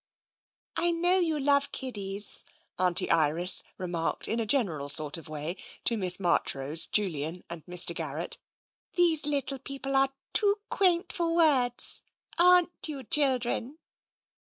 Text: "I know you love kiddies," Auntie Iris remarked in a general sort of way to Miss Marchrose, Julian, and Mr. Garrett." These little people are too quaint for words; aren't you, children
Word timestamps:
"I 0.75 0.89
know 0.89 1.19
you 1.19 1.39
love 1.39 1.71
kiddies," 1.71 2.43
Auntie 2.79 3.11
Iris 3.11 3.61
remarked 3.77 4.27
in 4.27 4.39
a 4.39 4.47
general 4.47 4.89
sort 4.89 5.15
of 5.15 5.29
way 5.29 5.57
to 5.83 5.95
Miss 5.95 6.19
Marchrose, 6.19 6.87
Julian, 6.87 7.43
and 7.51 7.63
Mr. 7.67 7.93
Garrett." 7.93 8.39
These 8.95 9.27
little 9.27 9.59
people 9.59 9.95
are 9.95 10.09
too 10.33 10.57
quaint 10.71 11.13
for 11.13 11.35
words; 11.35 12.01
aren't 12.39 12.71
you, 12.87 13.03
children 13.03 13.77